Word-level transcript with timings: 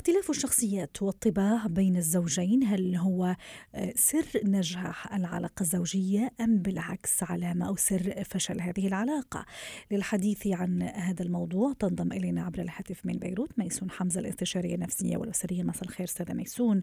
اختلاف 0.00 0.30
الشخصيات 0.30 1.02
والطباع 1.02 1.66
بين 1.66 1.96
الزوجين 1.96 2.64
هل 2.64 2.96
هو 2.96 3.36
آه، 3.74 3.92
سر 3.96 4.26
نجاح 4.44 5.14
العلاقة 5.14 5.60
الزوجية 5.60 6.32
أم 6.40 6.58
بالعكس 6.58 7.22
علامة 7.22 7.68
أو 7.68 7.76
سر 7.76 8.24
فشل 8.24 8.60
هذه 8.60 8.86
العلاقة؟ 8.86 9.46
للحديث 9.90 10.46
عن 10.46 10.82
هذا 10.82 11.22
الموضوع 11.22 11.72
تنضم 11.72 12.12
إلينا 12.12 12.42
عبر 12.42 12.62
الهاتف 12.62 13.06
من 13.06 13.12
بيروت 13.12 13.58
ميسون 13.58 13.90
حمزة 13.90 14.20
الاستشارية 14.20 14.74
النفسية 14.74 15.16
والأسرية. 15.16 15.62
مساء 15.62 15.84
الخير 15.84 16.04
أستاذة 16.06 16.32
ميسون. 16.32 16.82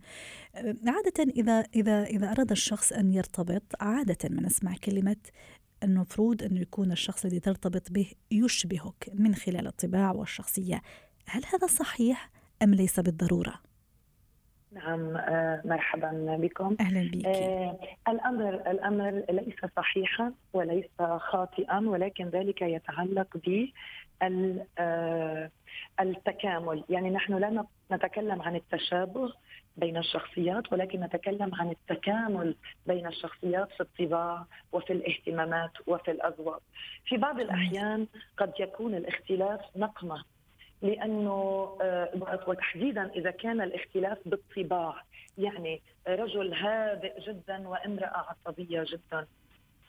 آه، 0.55 0.76
عادة 0.88 1.31
إذا 1.38 1.63
إذا 1.76 2.04
إذا 2.04 2.31
أراد 2.31 2.52
الشخص 2.52 2.93
أن 2.93 3.13
يرتبط 3.13 3.63
عادة 3.79 4.29
ما 4.29 4.41
نسمع 4.41 4.76
كلمة 4.84 5.18
المفروض 5.84 6.43
أنه 6.43 6.62
يكون 6.62 6.91
الشخص 6.91 7.26
الذي 7.26 7.40
ترتبط 7.40 7.91
به 7.91 8.12
يشبهك 8.31 9.09
من 9.13 9.35
خلال 9.35 9.68
الطباع 9.68 10.12
والشخصية. 10.12 10.81
هل 11.26 11.41
هذا 11.54 11.68
صحيح؟ 11.68 12.37
أم 12.64 12.74
ليس 12.74 13.00
بالضرورة؟ 13.00 13.54
نعم 14.72 15.18
آه، 15.18 15.62
مرحبا 15.66 16.38
بكم. 16.41 16.76
أهلا 16.82 17.12
بك. 17.12 17.26
آه 17.26 17.80
الأمر 18.08 18.54
الأمر 18.54 19.24
ليس 19.30 19.55
صحيحا 19.77 20.34
وليس 20.54 20.86
خاطئا 21.18 21.80
ولكن 21.80 22.26
ذلك 22.30 22.62
يتعلق 22.62 23.38
ب 23.38 23.66
آه، 24.80 25.52
التكامل. 25.99 26.84
يعني 26.90 27.10
نحن 27.10 27.34
لا 27.34 27.66
نتكلم 27.91 28.41
عن 28.41 28.55
التشابه 28.55 29.34
بين 29.77 29.98
الشخصيات 29.98 30.74
ولكن 30.74 30.99
نتكلم 30.99 31.55
عن 31.55 31.70
التكامل 31.70 32.55
بين 32.88 33.08
الشخصيات 33.08 33.71
في 33.71 33.82
الطباع 33.82 34.46
وفي 34.71 34.94
الاهتمامات 34.94 35.71
وفي 35.88 36.12
الأذواق. 36.12 36.62
في 37.05 37.18
بعض 37.18 37.40
الأحيان 37.40 38.08
قد 38.38 38.54
يكون 38.60 38.96
الاختلاف 38.96 39.62
نقمة. 39.76 40.24
لأنه 40.82 41.78
آه، 41.82 42.40
وتحديدا 42.48 43.12
إذا 43.16 43.32
كان 43.32 43.62
الاختلاف 43.62 44.18
بالطباع 44.26 45.04
يعني 45.38 45.82
رجل 46.08 46.54
هادئ 46.54 47.20
جدا 47.20 47.68
وامرأة 47.68 48.26
عصبية 48.48 48.86
جدا 48.88 49.28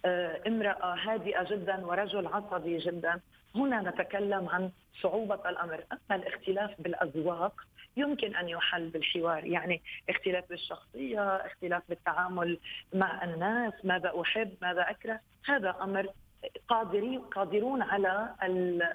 آه، 0.05 0.41
امرأة 0.47 0.94
هادئة 0.94 1.44
جدا 1.50 1.86
ورجل 1.86 2.27
عصبي 2.27 2.78
جدا. 2.78 3.20
هنا 3.55 3.91
نتكلم 3.91 4.48
عن 4.48 4.70
صعوبة 5.03 5.48
الأمر. 5.48 5.84
أما 5.92 6.22
الاختلاف 6.22 6.81
بالأذواق 6.81 7.61
يمكن 7.97 8.36
أن 8.36 8.48
يحل 8.48 8.89
بالحوار. 8.89 9.44
يعني 9.44 9.83
اختلاف 10.09 10.48
بالشخصية 10.48 11.36
اختلاف 11.36 11.83
بالتعامل 11.89 12.59
مع 12.94 13.25
الناس 13.25 13.72
ماذا 13.84 14.12
أحب 14.20 14.53
ماذا 14.62 14.91
أكره. 14.91 15.20
هذا 15.44 15.77
أمر 15.83 16.06
قادرين 16.69 17.20
قادرون 17.20 17.83
على 17.83 18.34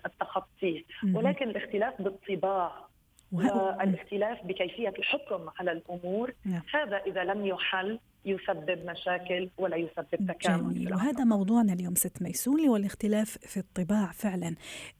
التخطي 0.05 0.85
ولكن 1.13 1.49
الاختلاف 1.49 2.01
بالطباع 2.01 2.87
والإختلاف 3.31 4.45
بكيفية 4.45 4.93
الحكم 4.99 5.49
على 5.59 5.71
الأمور 5.71 6.33
نعم. 6.45 6.61
هذا 6.73 6.97
إذا 6.97 7.23
لم 7.23 7.45
يحل 7.45 7.99
يسبب 8.25 8.85
مشاكل 8.85 9.49
ولا 9.57 9.75
يسبب 9.75 10.27
تكامل 10.27 10.73
جميل. 10.73 10.93
وهذا 10.93 11.23
موضوعنا 11.23 11.73
اليوم 11.73 11.95
ست 11.95 12.21
ميسوني 12.21 12.69
والاختلاف 12.69 13.37
في 13.37 13.57
الطباع 13.57 14.11
فعلا. 14.11 14.55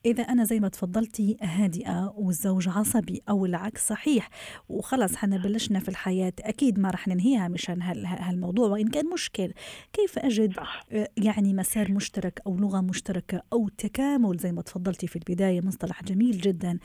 إذا 0.06 0.22
أنا 0.22 0.44
زي 0.44 0.60
ما 0.60 0.68
تفضلتي 0.68 1.36
هادئة 1.42 2.14
والزوج 2.16 2.68
عصبي 2.68 3.22
أو 3.28 3.46
العكس 3.46 3.88
صحيح. 3.88 4.28
وخلص 4.68 5.16
حنا 5.16 5.36
بلشنا 5.36 5.80
في 5.80 5.88
الحياة 5.88 6.32
أكيد 6.40 6.78
ما 6.78 6.90
رح 6.90 7.08
ننهيها 7.08 7.48
مشان 7.48 7.82
هالموضوع. 7.82 8.68
وإن 8.68 8.88
كان 8.88 9.06
مشكل 9.06 9.52
كيف 9.92 10.18
أجد 10.18 10.56
صح. 10.56 10.86
يعني 11.16 11.54
مسار 11.54 11.92
مشترك 11.92 12.40
أو 12.46 12.56
لغة 12.56 12.80
مشتركة 12.80 13.42
أو 13.52 13.68
تكامل؟ 13.68 14.36
زي 14.36 14.52
ما 14.52 14.62
تفضلتي 14.62 15.06
في 15.06 15.16
البداية 15.16 15.60
مصطلح 15.60 16.02
جميل 16.02 16.38
جدا. 16.38 16.78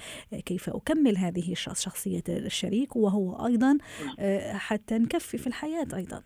كيف 0.45 0.69
أكمل 0.69 1.17
هذه 1.17 1.53
شخصية 1.53 2.23
الشريك؟ 2.29 2.95
وهو 2.95 3.45
أيضا 3.45 3.77
نعم. 4.05 4.39
حتى 4.57 4.97
نكفي 4.97 5.37
في 5.37 5.47
الحياة 5.47 5.87
أيضا. 5.93 6.23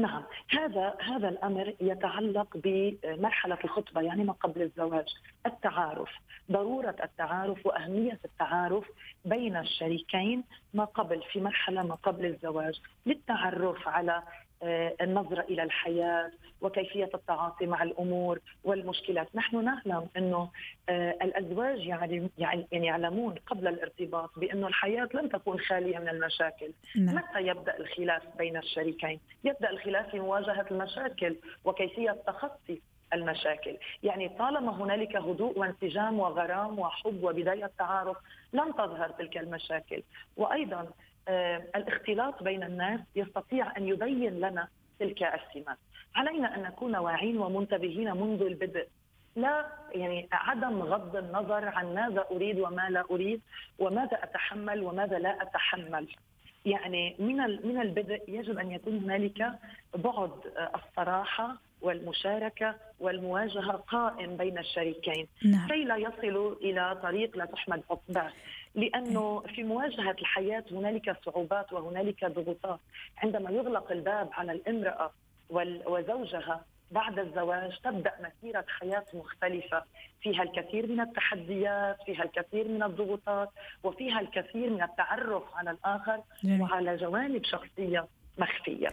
نعم 0.00 0.22
هذا 0.50 0.94
هذا 1.00 1.28
الأمر 1.28 1.74
يتعلق 1.80 2.46
بمرحلة 2.54 3.58
الخطبة 3.64 4.00
يعني 4.00 4.24
ما 4.24 4.32
قبل 4.32 4.62
الزواج 4.62 5.06
التعارف 5.46 6.08
ضرورة 6.52 6.96
التعارف 7.04 7.66
وأهمية 7.66 8.18
التعارف 8.24 8.84
بين 9.24 9.56
الشريكين 9.56 10.44
ما 10.74 10.84
قبل 10.84 11.22
في 11.32 11.40
مرحلة 11.40 11.82
ما 11.82 11.94
قبل 11.94 12.26
الزواج 12.26 12.80
للتعرف 13.06 13.88
على 13.88 14.22
النظرة 14.62 15.40
إلى 15.40 15.62
الحياة 15.62 16.30
وكيفية 16.60 17.10
التعاطي 17.14 17.66
مع 17.66 17.82
الأمور 17.82 18.40
والمشكلات 18.64 19.28
نحن 19.34 19.64
نعلم 19.64 20.08
أنه 20.16 20.50
آه، 20.88 21.10
الأزواج 21.22 21.86
يعني 21.86 22.30
يعني 22.38 22.66
يعلمون 22.72 23.34
قبل 23.46 23.68
الارتباط 23.68 24.38
بأنه 24.38 24.66
الحياة 24.66 25.08
لن 25.14 25.28
تكون 25.28 25.58
خالية 25.58 25.98
من 25.98 26.08
المشاكل 26.08 26.72
نعم. 26.96 27.14
متى 27.14 27.40
يبدأ 27.40 27.76
الخلاف 27.76 28.22
بين 28.38 28.56
الشريكين؟ 28.56 29.20
يبدأ 29.44 29.70
الخلاف 29.70 30.10
في 30.10 30.20
مواجهة 30.20 30.66
المشاكل 30.70 31.36
وكيفية 31.64 32.16
تخطي 32.26 32.80
المشاكل 33.14 33.76
يعني 34.02 34.28
طالما 34.28 34.82
هنالك 34.82 35.16
هدوء 35.16 35.58
وانسجام 35.58 36.20
وغرام 36.20 36.78
وحب 36.78 37.24
وبداية 37.24 37.70
تعارف 37.78 38.16
لن 38.52 38.74
تظهر 38.74 39.08
تلك 39.08 39.38
المشاكل 39.38 40.02
وأيضا 40.36 40.80
آه، 40.80 40.88
الاختلاط 41.76 42.42
بين 42.42 42.62
الناس 42.62 43.00
يستطيع 43.16 43.76
أن 43.76 43.88
يبين 43.88 44.40
لنا 44.40 44.68
تلك 44.98 45.22
السمات. 45.22 45.78
علينا 46.14 46.54
أن 46.56 46.62
نكون 46.62 46.96
واعين 46.96 47.38
ومنتبهين 47.38 48.16
منذ 48.16 48.42
البدء. 48.42 48.88
لا 49.36 49.66
يعني 49.92 50.28
عدم 50.32 50.82
غض 50.82 51.16
النظر 51.16 51.68
عن 51.68 51.94
ماذا 51.94 52.24
أريد 52.30 52.58
وما 52.60 52.90
لا 52.90 53.04
أريد 53.10 53.40
وماذا 53.78 54.24
أتحمل 54.24 54.82
وماذا 54.82 55.18
لا 55.18 55.42
أتحمل. 55.42 56.08
يعني 56.64 57.16
من 57.18 57.36
من 57.66 57.80
البدء 57.80 58.22
يجب 58.28 58.58
أن 58.58 58.70
يكون 58.70 58.98
هنالك 58.98 59.52
بعد 59.94 60.30
الصراحة 60.74 61.56
والمشاركة 61.82 62.74
والمواجهة 63.00 63.72
قائم 63.72 64.36
بين 64.36 64.58
الشريكين. 64.58 65.26
نعم. 65.44 65.68
كي 65.68 65.84
لا 65.84 65.96
يصلوا 65.96 66.54
إلى 66.54 66.98
طريق 67.02 67.36
لا 67.36 67.44
تحمد 67.44 67.82
عقباه 67.90 68.32
لأنه 68.74 69.40
في 69.40 69.62
مواجهة 69.62 70.16
الحياة 70.20 70.64
هنالك 70.72 71.16
صعوبات 71.24 71.72
وهنالك 71.72 72.24
ضغوطات. 72.24 72.80
عندما 73.18 73.50
يغلق 73.50 73.92
الباب 73.92 74.28
على 74.32 74.52
الامرأة 74.52 75.12
وزوجها 75.86 76.64
بعد 76.90 77.18
الزواج 77.18 77.78
تبدأ 77.84 78.12
مسيرة 78.20 78.64
حياة 78.68 79.04
مختلفة. 79.14 79.82
فيها 80.20 80.42
الكثير 80.42 80.86
من 80.86 81.00
التحديات 81.00 81.96
فيها 82.06 82.22
الكثير 82.22 82.68
من 82.68 82.82
الضغوطات 82.82 83.48
وفيها 83.84 84.20
الكثير 84.20 84.70
من 84.70 84.82
التعرف 84.82 85.42
على 85.54 85.70
الآخر 85.70 86.22
جميل. 86.44 86.62
وعلى 86.62 86.96
جوانب 86.96 87.44
شخصية. 87.44 88.06
مخفية. 88.38 88.88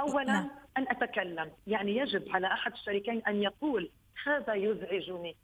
اولا 0.00 0.24
نعم. 0.24 0.50
أن 0.78 0.86
أتكلم. 0.88 1.50
يعني 1.66 1.96
يجب 1.96 2.24
على 2.34 2.46
أحد 2.46 2.72
الشريكين 2.72 3.22
أن 3.28 3.42
يقول 3.42 3.90
هذا 4.26 4.54
يزعجني. 4.54 5.36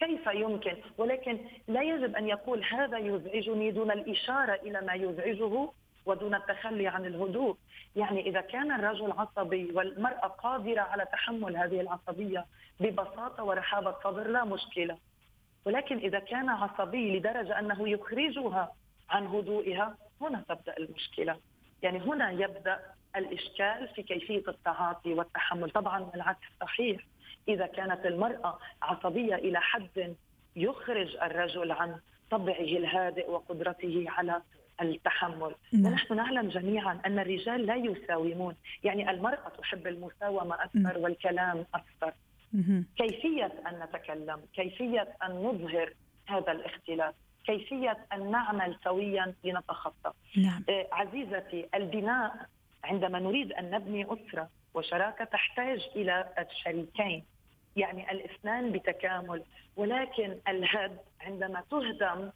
كيف 0.00 0.26
يمكن؟ 0.26 0.76
ولكن 0.98 1.38
لا 1.68 1.82
يجب 1.82 2.16
أن 2.16 2.28
يقول 2.28 2.64
هذا 2.64 2.98
يزعجني 2.98 3.70
دون 3.70 3.90
الإشارة 3.90 4.54
إلى 4.54 4.80
ما 4.80 4.94
يزعجه 4.94 5.70
ودون 6.06 6.34
التخلي 6.34 6.88
عن 6.88 7.06
الهدوء. 7.06 7.56
يعني 7.96 8.28
إذا 8.28 8.40
كان 8.40 8.72
الرجل 8.72 9.12
عصبي 9.12 9.72
والمرأة 9.72 10.26
قادرة 10.26 10.80
على 10.80 11.04
تحمل 11.12 11.56
هذه 11.56 11.80
العصبية 11.80 12.46
ببساطة 12.80 13.44
ورحابة 13.44 13.94
صدر 14.04 14.28
لا 14.28 14.44
مشكلة. 14.44 14.98
ولكن 15.64 15.98
إذا 15.98 16.18
كان 16.18 16.48
عصبي 16.48 17.18
لدرجة 17.18 17.58
أنه 17.58 17.88
يخرجها 17.88 18.72
عن 19.10 19.26
هدوئها 19.26 19.96
هنا 20.20 20.44
تبدأ 20.48 20.76
المشكلة. 20.78 21.36
يعني 21.84 21.98
هنا 21.98 22.30
يبدأ 22.30 22.80
الإشكال 23.16 23.88
في 23.94 24.02
كيفية 24.02 24.42
التعاطي 24.48 25.14
والتحمل. 25.14 25.70
طبعا 25.70 26.10
العكس 26.14 26.46
صحيح. 26.60 27.00
إذا 27.48 27.66
كانت 27.66 28.06
المرأة 28.06 28.58
عصبية 28.82 29.34
إلى 29.34 29.60
حد 29.60 30.14
يخرج 30.56 31.16
الرجل 31.16 31.72
عن 31.72 31.96
طبعه 32.30 32.60
الهادئ 32.60 33.30
وقدرته 33.30 34.04
على 34.08 34.42
التحمل. 34.80 35.54
نعم. 35.72 35.92
ونحن 35.92 36.16
نعلم 36.16 36.48
جميعا 36.48 37.00
أن 37.06 37.18
الرجال 37.18 37.66
لا 37.66 37.74
يساومون. 37.74 38.56
يعني 38.84 39.10
المرأة 39.10 39.48
تحب 39.58 39.86
المساومة 39.86 40.54
أكثر 40.54 40.98
والكلام 40.98 41.66
أكثر. 41.74 42.12
كيفية 42.96 43.52
أن 43.66 43.82
نتكلم؟ 43.82 44.40
كيفية 44.54 45.08
أن 45.22 45.30
نظهر 45.30 45.92
هذا 46.26 46.52
الاختلاف؟ 46.52 47.14
كيفية 47.46 47.96
أن 48.12 48.30
نعمل 48.30 48.76
سويا 48.84 49.34
لنتخطى. 49.44 50.12
نعم. 50.36 50.64
آه، 50.68 50.86
عزيزتي 50.92 51.68
البناء 51.74 52.46
عندما 52.84 53.18
نريد 53.18 53.52
أن 53.52 53.70
نبني 53.70 54.06
أسرة 54.06 54.48
وشراكة 54.74 55.24
تحتاج 55.24 55.80
إلى 55.96 56.28
الشريكين 56.38 57.24
يعني 57.76 58.10
الاثنان 58.10 58.72
بتكامل. 58.72 59.42
ولكن 59.76 60.36
الهد 60.48 60.98
عندما 61.20 61.62
تهدم 61.70 62.30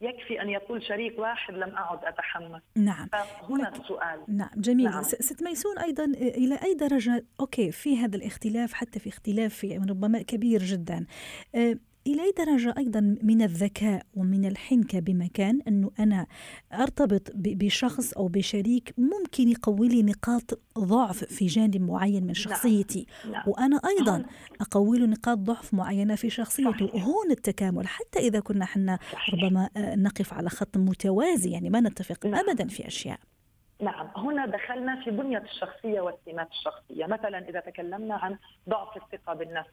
يكفي 0.00 0.42
أن 0.42 0.48
يقول 0.50 0.82
شريك 0.82 1.18
واحد 1.18 1.54
لم 1.54 1.76
أعد 1.76 2.04
أتحمل. 2.04 2.60
نعم. 2.76 3.08
فهنا 3.08 3.68
السؤال 3.68 4.20
نعم 4.28 4.50
جميل. 4.56 4.90
نعم. 4.90 5.02
ست 5.02 5.42
ميسون 5.42 5.78
أيضا 5.78 6.04
إلى 6.04 6.58
أي 6.64 6.74
درجة؟ 6.74 7.24
أوكي 7.40 7.72
في 7.72 7.96
هذا 7.96 8.16
الاختلاف 8.16 8.72
حتى 8.72 8.98
في 8.98 9.08
اختلاف 9.08 9.66
ربما 9.90 10.22
كبير 10.22 10.62
جدا. 10.62 11.06
أه، 11.54 11.76
إلى 12.06 12.22
درجة 12.38 12.74
أيضا 12.78 13.16
من 13.22 13.42
الذكاء 13.42 14.02
ومن 14.14 14.44
الحنكة 14.44 15.00
بمكان 15.00 15.60
أنه 15.68 15.90
أنا 16.00 16.26
أرتبط 16.72 17.30
بشخص 17.34 18.12
أو 18.12 18.28
بشريك 18.28 18.94
ممكن 18.98 19.48
يقوي 19.48 19.88
لي 19.88 20.02
نقاط 20.02 20.60
ضعف 20.78 21.24
في 21.24 21.46
جانب 21.46 21.80
معين 21.80 22.20
من 22.20 22.26
نعم. 22.26 22.34
شخصيتي 22.34 23.06
نعم. 23.24 23.32
نعم. 23.32 23.42
وأنا 23.46 23.80
أيضا 23.98 24.24
أقوي 24.60 24.98
له 24.98 25.06
نقاط 25.06 25.38
ضعف 25.38 25.74
معينة 25.74 26.14
في 26.14 26.30
شخصيته 26.30 26.86
صحيح. 26.86 27.04
هون 27.04 27.30
التكامل 27.30 27.88
حتى 27.88 28.18
إذا 28.18 28.40
كنا 28.40 28.64
حنا 28.64 28.98
ربما 29.32 29.68
آه، 29.76 29.94
نقف 29.94 30.34
على 30.34 30.48
خط 30.48 30.76
متوازي 30.76 31.50
يعني 31.50 31.70
ما 31.70 31.80
نتفق 31.80 32.26
نعم. 32.26 32.34
أبدا 32.34 32.68
في 32.68 32.86
أشياء 32.86 33.18
نعم 33.80 34.08
هنا 34.16 34.46
دخلنا 34.46 35.04
في 35.04 35.10
بنية 35.10 35.38
الشخصية 35.38 36.00
والسمات 36.00 36.48
الشخصية 36.50 37.06
مثلا 37.06 37.48
إذا 37.48 37.60
تكلمنا 37.60 38.14
عن 38.14 38.38
ضعف 38.68 38.96
الثقة 38.96 39.34
بالنفس 39.34 39.70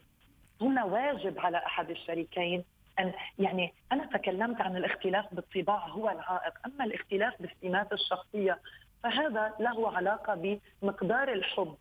هنا 0.62 0.84
واجب 0.84 1.40
على 1.40 1.58
أحد 1.58 1.90
الشريكين. 1.90 2.64
أن 3.00 3.14
يعني 3.40 3.74
أنا 3.92 4.06
تكلمت 4.06 4.62
عن 4.62 4.78
الاختلاف 4.78 5.26
بالطباع 5.34 5.88
هو 5.88 6.10
العائق، 6.10 6.54
أما 6.66 6.84
الاختلاف 6.84 7.34
بالسمات 7.42 7.94
الشخصية 7.94 8.60
فهذا 9.04 9.54
له 9.60 9.98
علاقة 9.98 10.60
بمقدار 10.82 11.34
الحب 11.34 11.76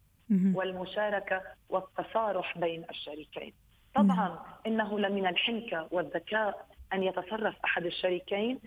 والمشاركة 0.55 1.43
والتصارح 1.69 2.59
بين 2.59 2.85
الشريكين. 2.91 3.53
طبعا 3.95 4.39
إنه 4.67 4.99
لمن 4.99 5.27
الحنكة 5.27 5.89
والذكاء 5.91 6.67
أن 6.93 7.03
يتصرف 7.03 7.57
أحد 7.65 7.87
الشريكين 7.87 8.59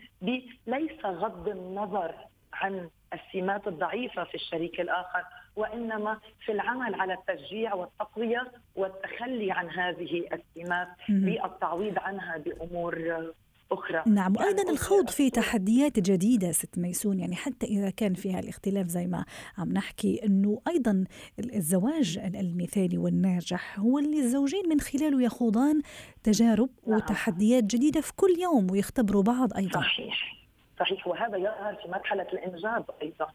ليس 0.68 1.06
غض 1.06 1.48
النظر 1.48 2.16
عن 2.54 2.90
السمات 3.14 3.68
الضعيفة 3.68 4.24
في 4.24 4.36
الشريك 4.36 4.82
الآخر 4.82 5.24
وإنما 5.56 6.20
في 6.46 6.52
العمل 6.52 6.96
على 6.96 7.14
التشجيع 7.14 7.74
والتقوية 7.74 8.52
والتخلي 8.76 9.52
عن 9.52 9.70
هذه 9.70 10.24
السمات 10.34 10.88
بالتعويض 11.10 12.00
عنها 12.00 12.38
بأمور 12.38 13.32
أخرى. 13.72 14.04
نعم 14.06 14.34
يعني 14.36 14.48
وأيضا 14.48 14.72
الخوض 14.72 15.10
في 15.10 15.30
تحديات 15.30 16.00
جديدة 16.00 16.52
ست 16.52 16.80
ميسون 16.80 17.20
يعني 17.20 17.36
حتى 17.36 17.66
إذا 17.66 17.90
كان 17.90 18.14
فيها 18.14 18.40
الاختلاف 18.40 18.88
زي 18.88 19.08
ما 19.08 19.26
عم 19.58 19.74
نحكي 19.74 20.26
أنه 20.26 20.62
أيضا 20.68 21.04
الزواج 21.40 22.18
المثالي 22.18 22.98
والناجح 22.98 23.80
هو 23.80 24.00
اللي 24.00 24.20
الزوجين 24.20 24.70
من 24.70 24.80
خلاله 24.80 25.22
يخوضان 25.22 25.82
تجارب 26.24 26.70
نعم. 26.88 26.98
وتحديات 26.98 27.64
جديدة 27.64 28.02
في 28.02 28.14
كل 28.16 28.40
يوم 28.40 28.72
ويختبروا 28.72 29.24
بعض 29.24 29.54
أيضا. 29.58 29.82
صحيح. 29.82 30.36
صحيح. 30.80 31.08
وهذا 31.08 31.38
يظهر 31.38 31.76
في 31.76 31.88
مرحلة 31.92 32.28
الإنجاب 32.34 32.86
أيضا. 33.02 33.28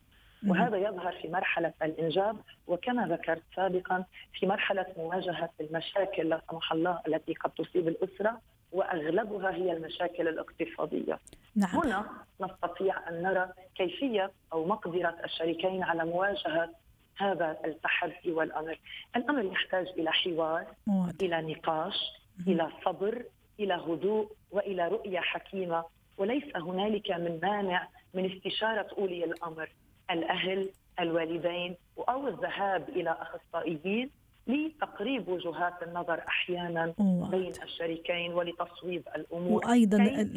وهذا 0.47 0.77
يظهر 0.77 1.13
في 1.23 1.29
مرحلة 1.29 1.73
الإنجاب 1.83 2.37
وكما 2.67 3.07
ذكرت 3.07 3.43
سابقا 3.57 4.05
في 4.33 4.47
مرحلة 4.47 4.87
مواجهة 4.97 5.51
المشاكل 5.61 6.29
لا 6.29 6.41
سمح 6.51 6.73
الله 6.73 7.01
التي 7.09 7.35
قد 7.35 7.51
تصيب 7.51 7.89
الأسرة 7.89 8.41
وأغلبها 8.73 9.51
هي 9.55 9.73
المشاكل 9.73 10.29
الاقتصادية. 10.29 11.19
نعم. 11.57 11.71
هنا 11.77 12.07
نستطيع 12.41 13.09
أن 13.09 13.23
نرى 13.23 13.49
كيفية 13.75 14.31
أو 14.53 14.65
مقدرة 14.67 15.17
الشريكين 15.25 15.83
على 15.83 16.05
مواجهة 16.05 16.71
هذا 17.17 17.59
التحدي 17.65 18.33
والأمر. 18.33 18.79
الأمر 19.17 19.45
يحتاج 19.45 19.87
إلى 19.89 20.13
حوار، 20.13 20.67
موت. 20.87 21.23
إلى 21.23 21.43
نقاش، 21.43 21.95
م- 22.39 22.51
إلى 22.51 22.69
صبر، 22.85 23.25
إلى 23.61 23.75
هدوء 23.75 24.33
وإلى 24.51 24.89
رؤية 24.89 25.21
حكيمة 25.21 25.85
وليس 26.19 26.57
هنالك 26.57 27.11
من 27.11 27.39
مانع 27.43 27.89
من 28.15 28.33
استشارة 28.33 28.87
أولي 28.99 29.25
الأمر 29.25 29.69
الأهل 30.11 30.71
الوالدين 31.01 31.75
أو 32.09 32.29
الذهاب 32.29 32.89
إلى 32.89 33.17
أخصائيين 33.21 34.11
لتقريب 34.49 35.29
وجهات 35.29 35.83
النظر 35.83 36.23
أحيانا 36.29 36.95
بين 37.31 37.53
الشريكين 37.63 38.33
ولتصويب 38.33 39.03
الأمور. 39.17 39.67
وأيضا 39.67 40.29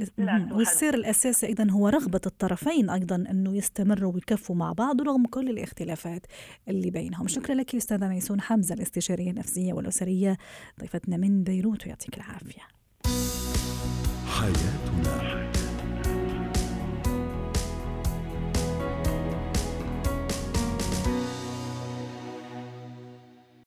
والسر 0.52 0.94
الأساسي 0.94 1.48
أيضا 1.48 1.72
هو 1.72 1.88
رغبة 1.88 2.22
الطرفين 2.26 2.90
أيضا 2.90 3.16
أنه 3.16 3.58
يستمروا 3.58 4.14
ويكفوا 4.14 4.56
مع 4.56 4.74
بعض 4.74 5.02
رغم 5.02 5.26
كل 5.26 5.50
الاختلافات 5.50 6.22
اللي 6.68 6.90
بينهم. 6.92 7.28
شكرا 7.28 7.56
لك 7.56 7.76
أستاذة 7.76 8.08
ميسون. 8.08 8.42
حمزة 8.42 8.76
الاستشارية 8.76 9.30
النفسية 9.32 9.74
والأسرية 9.74 10.38
ضيفتنا 10.80 11.18
من 11.18 11.44
بيروت 11.44 11.86
ويعطيك 11.86 12.18
العافية. 12.18 12.62
حياتنا. 14.40 15.59